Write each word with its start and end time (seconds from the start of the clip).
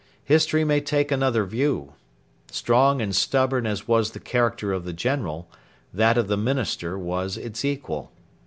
History 0.25 0.63
may 0.63 0.81
take 0.81 1.11
another 1.11 1.45
view. 1.45 1.93
Strong 2.49 3.03
and 3.03 3.15
stubborn 3.15 3.67
as 3.67 3.87
was 3.87 4.09
the 4.13 4.19
character 4.19 4.73
of 4.73 4.83
the 4.83 4.93
General, 4.93 5.47
that 5.93 6.17
of 6.17 6.27
the 6.27 6.37
Minister 6.37 6.97
was 6.97 7.37
its 7.37 7.63
equal. 7.63 8.11